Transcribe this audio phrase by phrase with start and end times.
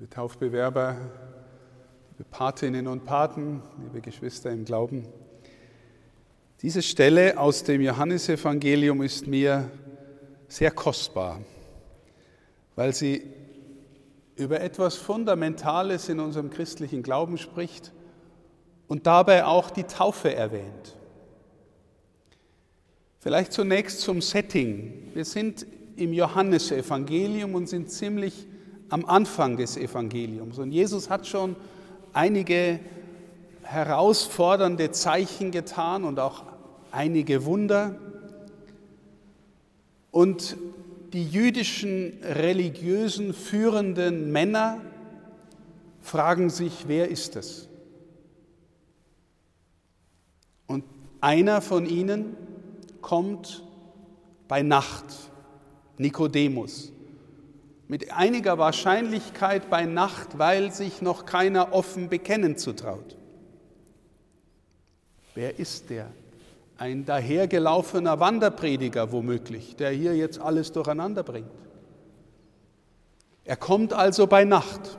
[0.00, 0.96] liebe Taufbewerber,
[2.12, 5.06] liebe Patinnen und Paten, liebe Geschwister im Glauben.
[6.62, 9.70] Diese Stelle aus dem Johannesevangelium ist mir
[10.48, 11.42] sehr kostbar,
[12.76, 13.24] weil sie
[14.36, 17.92] über etwas Fundamentales in unserem christlichen Glauben spricht
[18.88, 20.96] und dabei auch die Taufe erwähnt.
[23.18, 25.10] Vielleicht zunächst zum Setting.
[25.12, 28.46] Wir sind im Johannesevangelium und sind ziemlich
[28.90, 30.58] am Anfang des Evangeliums.
[30.58, 31.56] Und Jesus hat schon
[32.12, 32.80] einige
[33.62, 36.42] herausfordernde Zeichen getan und auch
[36.90, 37.94] einige Wunder.
[40.10, 40.56] Und
[41.12, 44.80] die jüdischen religiösen führenden Männer
[46.00, 47.68] fragen sich, wer ist es?
[50.66, 50.84] Und
[51.20, 52.36] einer von ihnen
[53.00, 53.62] kommt
[54.48, 55.04] bei Nacht,
[55.96, 56.92] Nikodemus
[57.90, 63.16] mit einiger Wahrscheinlichkeit bei Nacht, weil sich noch keiner offen bekennen zutraut.
[65.34, 66.06] Wer ist der?
[66.78, 71.50] Ein dahergelaufener Wanderprediger womöglich, der hier jetzt alles durcheinander bringt.
[73.42, 74.96] Er kommt also bei Nacht.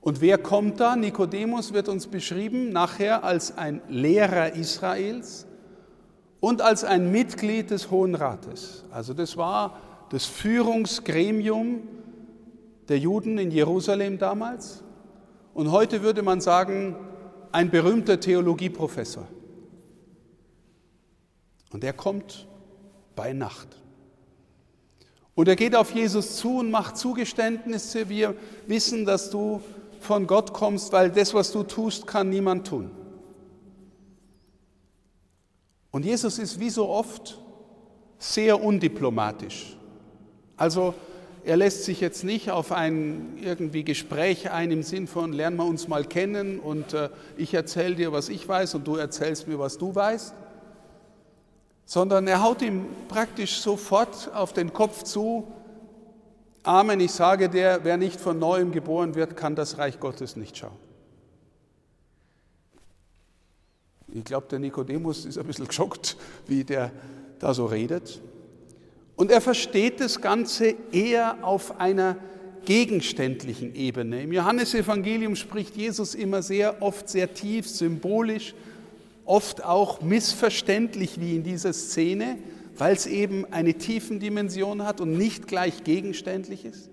[0.00, 0.96] Und wer kommt da?
[0.96, 5.46] Nikodemus wird uns beschrieben nachher als ein Lehrer Israels
[6.40, 8.84] und als ein Mitglied des Hohen Rates.
[8.90, 9.78] Also das war
[10.10, 11.82] das Führungsgremium
[12.88, 14.82] der Juden in Jerusalem damals.
[15.54, 16.96] Und heute würde man sagen,
[17.52, 19.26] ein berühmter Theologieprofessor.
[21.72, 22.46] Und er kommt
[23.14, 23.68] bei Nacht.
[25.34, 28.08] Und er geht auf Jesus zu und macht Zugeständnisse.
[28.08, 28.34] Wir
[28.66, 29.60] wissen, dass du
[30.00, 32.90] von Gott kommst, weil das, was du tust, kann niemand tun.
[35.90, 37.38] Und Jesus ist wie so oft
[38.18, 39.77] sehr undiplomatisch.
[40.58, 40.94] Also
[41.44, 45.64] er lässt sich jetzt nicht auf ein irgendwie Gespräch ein im Sinn von, lernen wir
[45.64, 49.58] uns mal kennen und äh, ich erzähle dir, was ich weiß und du erzählst mir,
[49.58, 50.34] was du weißt,
[51.86, 55.50] sondern er haut ihm praktisch sofort auf den Kopf zu,
[56.64, 60.58] Amen, ich sage dir, wer nicht von neuem geboren wird, kann das Reich Gottes nicht
[60.58, 60.76] schauen.
[64.12, 66.16] Ich glaube, der Nikodemus ist ein bisschen geschockt,
[66.46, 66.90] wie der
[67.38, 68.20] da so redet.
[69.18, 72.16] Und er versteht das Ganze eher auf einer
[72.64, 74.22] gegenständlichen Ebene.
[74.22, 78.54] Im Johannesevangelium spricht Jesus immer sehr oft sehr tief, symbolisch,
[79.24, 82.38] oft auch missverständlich wie in dieser Szene,
[82.76, 86.88] weil es eben eine tiefen Dimension hat und nicht gleich gegenständlich ist.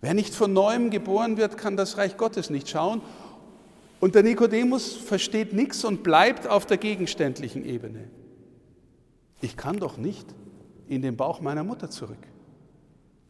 [0.00, 3.02] Wer nicht von neuem geboren wird, kann das Reich Gottes nicht schauen.
[4.00, 8.04] Und der Nikodemus versteht nichts und bleibt auf der gegenständlichen Ebene.
[9.42, 10.26] Ich kann doch nicht
[10.88, 12.18] in den Bauch meiner Mutter zurück.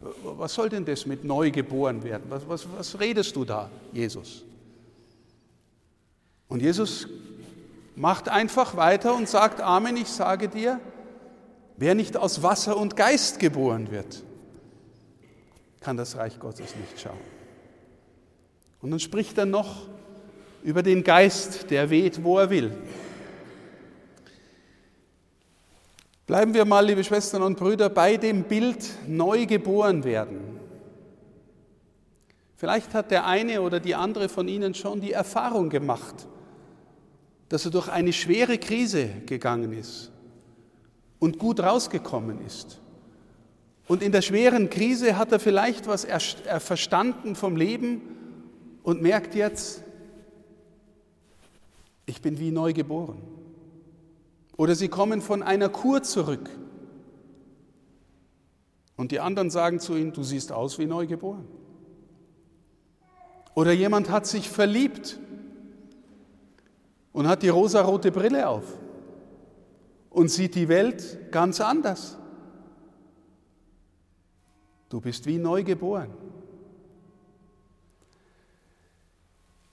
[0.01, 2.25] Was soll denn das mit neu geboren werden?
[2.29, 4.45] Was, was, was redest du da, Jesus?
[6.47, 7.09] Und Jesus
[7.97, 10.81] macht einfach weiter und sagt, Amen, ich sage dir,
[11.77, 14.23] wer nicht aus Wasser und Geist geboren wird,
[15.81, 17.19] kann das Reich Gottes nicht schauen.
[18.81, 19.89] Und dann spricht er noch
[20.63, 22.73] über den Geist, der weht, wo er will.
[26.29, 30.61] Bleiben wir mal, liebe Schwestern und Brüder, bei dem Bild neu geboren werden.
[32.55, 36.27] Vielleicht hat der eine oder die andere von Ihnen schon die Erfahrung gemacht,
[37.49, 40.13] dass er durch eine schwere Krise gegangen ist
[41.19, 42.79] und gut rausgekommen ist.
[43.87, 46.07] Und in der schweren Krise hat er vielleicht was
[46.59, 48.03] verstanden vom Leben
[48.83, 49.83] und merkt jetzt,
[52.05, 53.38] ich bin wie neu geboren.
[54.59, 56.51] Oder sie kommen von einer Kur zurück.
[58.97, 61.47] Und die anderen sagen zu ihnen, du siehst aus wie neugeboren.
[63.55, 65.19] Oder jemand hat sich verliebt
[67.13, 68.65] und hat die rosarote Brille auf
[70.11, 72.19] und sieht die Welt ganz anders.
[74.89, 76.11] Du bist wie neugeboren.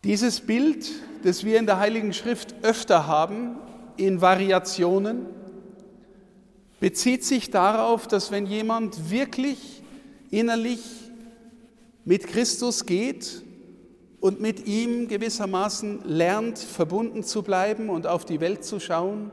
[0.03, 0.91] Dieses Bild,
[1.23, 3.57] das wir in der Heiligen Schrift öfter haben,
[3.97, 5.25] in Variationen,
[6.79, 9.81] bezieht sich darauf, dass wenn jemand wirklich
[10.29, 10.81] innerlich
[12.03, 13.41] mit Christus geht
[14.19, 19.31] und mit ihm gewissermaßen lernt, verbunden zu bleiben und auf die Welt zu schauen,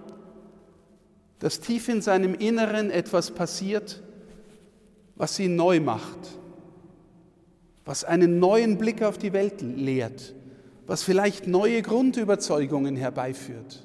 [1.41, 4.03] dass tief in seinem Inneren etwas passiert,
[5.17, 6.19] was ihn neu macht,
[7.85, 10.35] was einen neuen Blick auf die Welt lehrt,
[10.87, 13.85] was vielleicht neue Grundüberzeugungen herbeiführt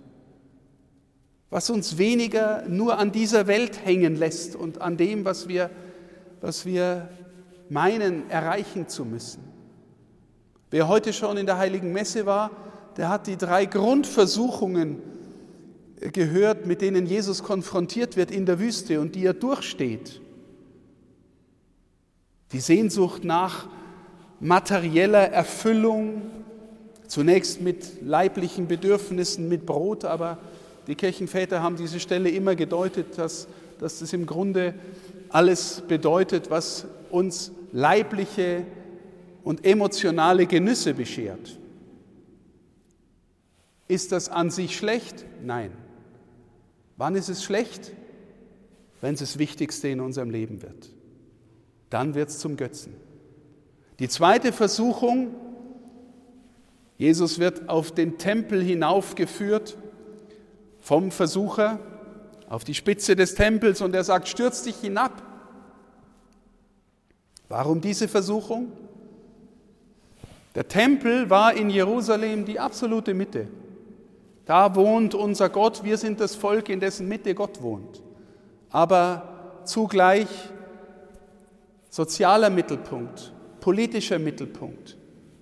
[1.49, 5.69] was uns weniger nur an dieser Welt hängen lässt und an dem, was wir,
[6.41, 7.09] was wir
[7.69, 9.43] meinen, erreichen zu müssen.
[10.69, 12.51] Wer heute schon in der heiligen Messe war,
[12.97, 15.01] der hat die drei Grundversuchungen
[16.13, 20.21] gehört, mit denen Jesus konfrontiert wird in der Wüste und die er durchsteht.
[22.51, 23.67] Die Sehnsucht nach
[24.39, 26.21] materieller Erfüllung,
[27.07, 30.37] zunächst mit leiblichen Bedürfnissen, mit Brot, aber
[30.87, 33.47] die Kirchenväter haben diese Stelle immer gedeutet, dass,
[33.79, 34.73] dass das im Grunde
[35.29, 38.65] alles bedeutet, was uns leibliche
[39.43, 41.59] und emotionale Genüsse beschert.
[43.89, 45.25] Ist das an sich schlecht?
[45.43, 45.71] Nein.
[46.95, 47.91] Wann ist es schlecht?
[49.01, 50.89] Wenn es das Wichtigste in unserem Leben wird.
[51.89, 52.93] Dann wird es zum Götzen.
[53.99, 55.35] Die zweite Versuchung,
[56.97, 59.77] Jesus wird auf den Tempel hinaufgeführt
[60.87, 61.79] vom Versucher
[62.47, 65.21] auf die Spitze des Tempels und er sagt, stürz dich hinab.
[67.49, 68.71] Warum diese Versuchung?
[70.55, 73.49] Der Tempel war in Jerusalem die absolute Mitte.
[74.45, 78.01] Da wohnt unser Gott, wir sind das Volk, in dessen Mitte Gott wohnt.
[78.69, 80.29] Aber zugleich
[81.89, 84.95] sozialer Mittelpunkt, politischer Mittelpunkt,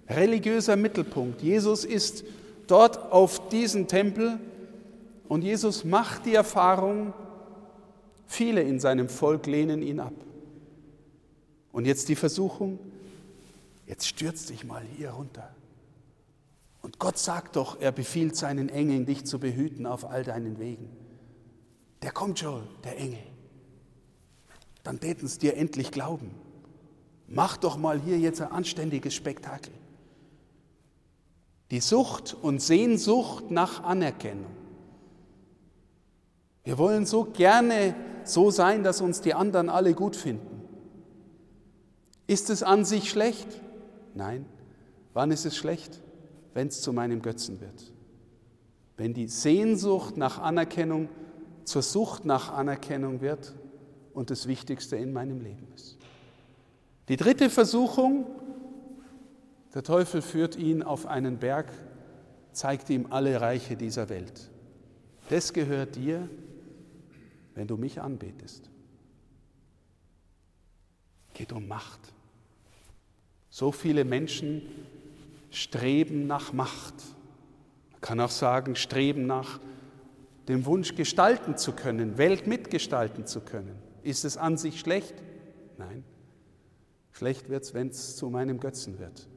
[0.09, 1.44] religiöser Mittelpunkt.
[1.44, 2.24] Jesus ist
[2.65, 4.39] dort auf diesem Tempel
[5.27, 7.13] und Jesus macht die Erfahrung,
[8.27, 10.13] viele in seinem Volk lehnen ihn ab.
[11.72, 12.80] Und jetzt die Versuchung,
[13.88, 15.54] jetzt stürzt dich mal hier runter.
[16.81, 20.89] Und Gott sagt doch, er befiehlt seinen Engeln, dich zu behüten auf all deinen Wegen.
[22.04, 23.24] Der kommt schon, der Engel.
[24.83, 26.30] Dann täten es dir endlich glauben.
[27.27, 29.74] Mach doch mal hier jetzt ein anständiges Spektakel.
[31.72, 34.64] Die Sucht und Sehnsucht nach Anerkennung.
[36.65, 37.95] Wir wollen so gerne
[38.25, 40.63] so sein, dass uns die anderen alle gut finden.
[42.27, 43.47] Ist es an sich schlecht?
[44.13, 44.45] Nein.
[45.13, 46.01] Wann ist es schlecht?
[46.56, 47.91] wenn es zu meinem Götzen wird.
[48.97, 51.09] Wenn die Sehnsucht nach Anerkennung
[51.65, 53.53] zur Sucht nach Anerkennung wird
[54.13, 55.97] und das Wichtigste in meinem Leben ist.
[57.09, 58.25] Die dritte Versuchung,
[59.73, 61.71] der Teufel führt ihn auf einen Berg,
[62.53, 64.50] zeigt ihm alle Reiche dieser Welt.
[65.29, 66.29] Das gehört dir,
[67.56, 68.69] wenn du mich anbetest.
[71.34, 72.00] Geht um Macht.
[73.50, 74.62] So viele Menschen
[75.50, 76.96] Streben nach Macht.
[77.92, 79.60] Man kann auch sagen, Streben nach
[80.48, 83.75] dem Wunsch, gestalten zu können, Welt mitgestalten zu können.
[84.04, 85.16] Ist es an sich schlecht?
[85.78, 86.04] Nein.
[87.12, 89.28] Schlecht wird es, wenn es zu meinem Götzen wird,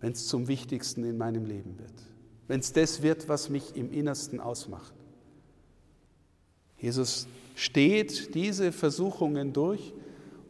[0.00, 1.92] wenn es zum Wichtigsten in meinem Leben wird,
[2.46, 4.94] wenn es das wird, was mich im Innersten ausmacht.
[6.78, 9.92] Jesus steht diese Versuchungen durch,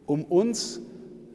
[0.05, 0.81] um uns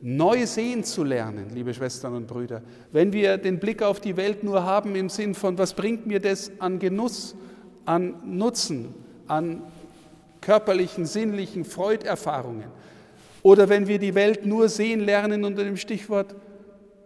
[0.01, 2.63] neu sehen zu lernen, liebe Schwestern und Brüder.
[2.93, 6.21] Wenn wir den Blick auf die Welt nur haben im Sinn von, was bringt mir
[6.21, 7.35] das an Genuss,
[7.87, 8.95] an Nutzen,
[9.27, 9.63] an
[10.41, 12.69] körperlichen, sinnlichen Freuderfahrungen,
[13.43, 16.35] oder wenn wir die Welt nur sehen lernen unter dem Stichwort,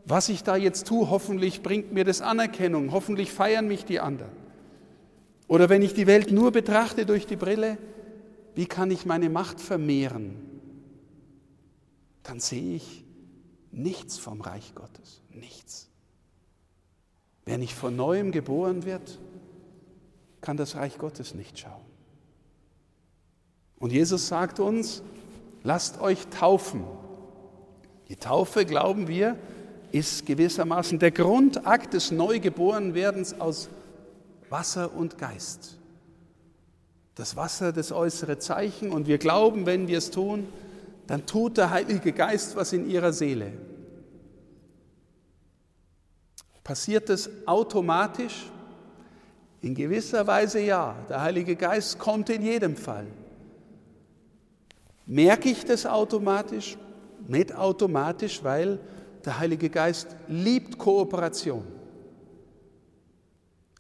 [0.05, 4.31] was ich da jetzt tue, hoffentlich bringt mir das Anerkennung, hoffentlich feiern mich die anderen.
[5.49, 7.79] Oder wenn ich die Welt nur betrachte durch die Brille,
[8.55, 10.49] wie kann ich meine Macht vermehren?
[12.29, 13.05] dann sehe ich
[13.73, 15.88] nichts vom Reich Gottes, nichts.
[17.47, 19.19] Wer nicht von neuem geboren wird,
[20.43, 21.87] kann das Reich Gottes nicht schauen.
[23.78, 25.02] Und Jesus sagt uns,
[25.62, 26.85] lasst euch taufen.
[28.09, 29.38] Die Taufe, glauben wir,
[29.90, 33.71] ist gewissermaßen der Grundakt des Neugeborenwerdens aus
[34.50, 35.76] Wasser und Geist.
[37.14, 38.90] Das Wasser, das äußere Zeichen.
[38.90, 40.47] Und wir glauben, wenn wir es tun,
[41.07, 43.52] dann tut der Heilige Geist was in ihrer Seele.
[46.62, 48.50] Passiert es automatisch?
[49.62, 50.95] In gewisser Weise ja.
[51.09, 53.07] Der Heilige Geist kommt in jedem Fall.
[55.07, 56.76] Merke ich das automatisch?
[57.26, 58.78] Nicht automatisch, weil
[59.25, 61.77] der Heilige Geist liebt Kooperation.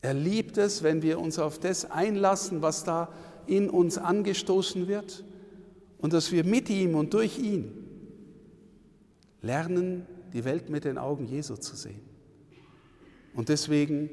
[0.00, 3.08] Er liebt es, wenn wir uns auf das einlassen, was da
[3.46, 5.24] in uns angestoßen wird
[5.98, 7.72] und dass wir mit ihm und durch ihn
[9.42, 12.02] lernen, die Welt mit den Augen Jesu zu sehen
[13.34, 14.10] und deswegen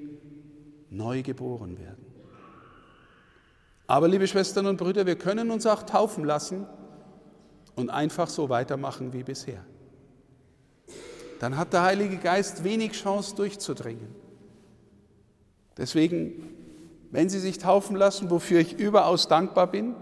[0.89, 2.05] neu geboren werden.
[3.87, 6.65] Aber liebe Schwestern und Brüder, wir können uns auch taufen lassen
[7.75, 9.63] und einfach so weitermachen wie bisher.
[11.39, 14.24] Dann hat der Heilige Geist wenig Chance durchzudringen.
[15.77, 16.49] Deswegen,
[17.11, 19.95] wenn Sie sich taufen lassen, wofür ich überaus dankbar bin,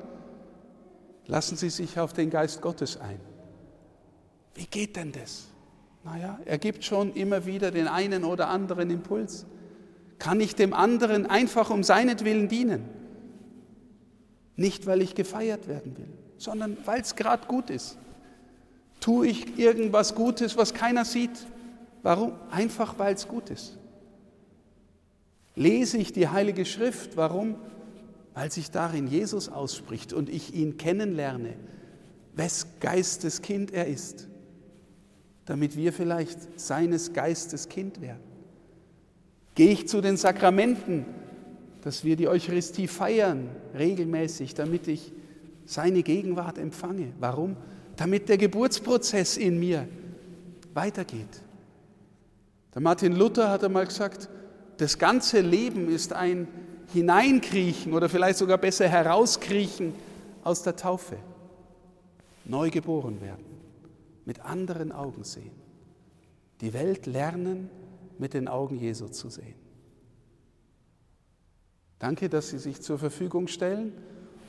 [1.28, 3.20] Lassen Sie sich auf den Geist Gottes ein.
[4.56, 5.46] Wie geht denn das?
[6.04, 9.46] Naja, er gibt schon immer wieder den einen oder anderen Impuls.
[10.20, 12.90] Kann ich dem anderen einfach um seinetwillen dienen?
[14.56, 17.98] Nicht, weil ich gefeiert werden will, sondern weil es gerade gut ist.
[19.00, 21.48] Tue ich irgendwas Gutes, was keiner sieht?
[22.04, 22.34] Warum?
[22.52, 23.78] Einfach, weil es gut ist.
[25.56, 27.16] Lese ich die Heilige Schrift?
[27.16, 27.56] Warum?
[28.34, 31.54] Weil sich darin Jesus ausspricht und ich ihn kennenlerne,
[32.36, 34.28] wes Geistes Kind er ist,
[35.46, 38.24] damit wir vielleicht seines Geistes Kind werden.
[39.56, 41.06] Gehe ich zu den Sakramenten,
[41.82, 45.12] dass wir die Eucharistie feiern regelmäßig, damit ich
[45.66, 47.14] seine Gegenwart empfange.
[47.20, 47.56] Warum?
[47.96, 49.88] Damit der Geburtsprozess in mir
[50.74, 51.42] weitergeht.
[52.74, 54.30] Der Martin Luther hat einmal gesagt,
[54.78, 56.48] das ganze Leben ist ein
[56.94, 59.94] Hineinkriechen oder vielleicht sogar besser herauskriechen
[60.44, 61.18] aus der Taufe.
[62.46, 63.46] Neu geboren werden,
[64.26, 65.52] mit anderen Augen sehen.
[66.62, 67.70] Die Welt lernen,
[68.18, 69.56] mit den Augen Jesu zu sehen.
[72.00, 73.94] Danke, dass Sie sich zur Verfügung stellen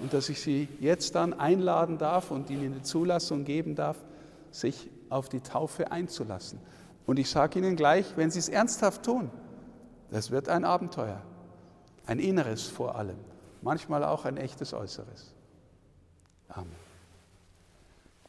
[0.00, 3.96] und dass ich Sie jetzt dann einladen darf und Ihnen die Zulassung geben darf,
[4.50, 6.58] sich auf die Taufe einzulassen.
[7.06, 9.30] Und ich sage Ihnen gleich, wenn Sie es ernsthaft tun,
[10.14, 11.20] das wird ein Abenteuer,
[12.06, 13.18] ein inneres vor allem,
[13.62, 15.34] manchmal auch ein echtes Äußeres.
[16.46, 16.83] Amen.